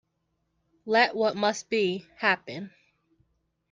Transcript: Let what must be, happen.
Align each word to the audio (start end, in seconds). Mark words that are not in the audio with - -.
Let 0.87 1.15
what 1.15 1.35
must 1.35 1.69
be, 1.69 2.07
happen. 2.17 2.71